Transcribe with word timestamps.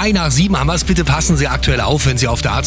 drei 0.00 0.12
nach 0.12 0.30
sieben 0.30 0.58
haben 0.58 0.66
wir 0.68 0.74
es. 0.74 0.84
Bitte 0.84 1.04
passen 1.04 1.36
Sie 1.36 1.46
aktuell 1.46 1.80
auf, 1.80 2.06
wenn 2.06 2.16
Sie 2.16 2.26
auf 2.26 2.40
der 2.40 2.52
A 2.52 2.62